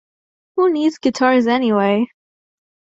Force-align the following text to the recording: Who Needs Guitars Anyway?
Who 0.55 0.73
Needs 0.73 0.97
Guitars 0.97 1.45
Anyway? 1.45 2.07